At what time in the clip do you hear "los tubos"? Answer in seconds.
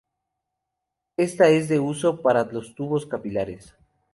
2.45-3.05